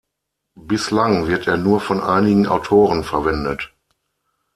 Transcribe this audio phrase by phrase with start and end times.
[0.55, 3.71] Bislang wird er nur von einigen Autoren verwendet.